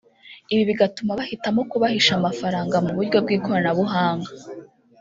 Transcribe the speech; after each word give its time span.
ibi 0.53 0.63
bigatuma 0.69 1.11
bahitamo 1.19 1.61
kubahisha 1.71 2.11
amafaranga 2.19 2.75
mu 2.85 2.91
buryo 2.97 3.17
bw’ikoranabuhanga 3.23 4.29